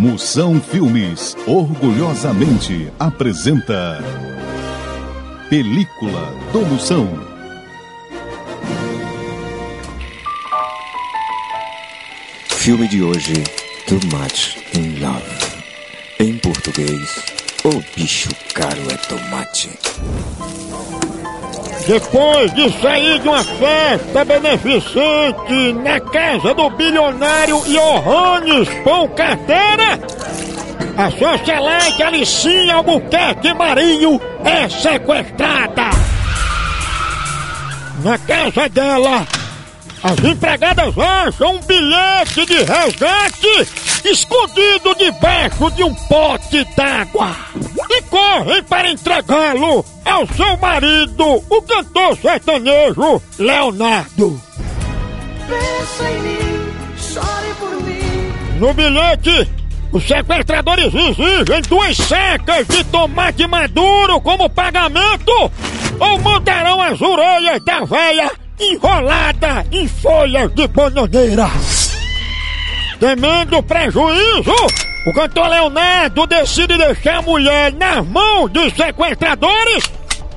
[0.00, 4.02] Moção Filmes orgulhosamente apresenta
[5.50, 7.06] Película do Moção.
[12.48, 13.44] Filme de hoje,
[13.86, 15.22] Too Much in Love.
[16.18, 17.22] Em português,
[17.62, 19.68] O Bicho Caro é Tomate.
[21.86, 29.98] Depois de sair de uma festa beneficente na casa do bilionário Johannes Pão Carteira,
[30.96, 35.90] a socialite Alicinha Albuquerque Marinho é sequestrada.
[38.04, 39.26] Na casa dela,
[40.02, 43.68] as empregadas acham um bilhete de resgate
[44.04, 47.34] escondido debaixo de um pote d'água
[48.10, 54.40] correm para entregá-lo ao seu marido, o cantor sertanejo Leonardo.
[55.48, 58.58] Pensa em mim, chore por mim.
[58.58, 59.48] No bilhete,
[59.92, 65.50] os sequestradores exigem duas secas de tomate maduro como pagamento
[65.98, 71.48] ou mandarão as orelhas da véia enrolada em folhas de bananeira.
[72.98, 74.54] Temendo prejuízo,
[75.06, 79.84] o cantor Leonardo decide deixar a mulher nas mãos dos sequestradores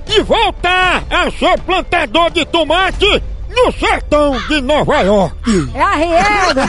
[0.08, 5.36] e voltar a ser plantador de tomate no sertão de Nova York.
[5.75, 6.61] É arriado!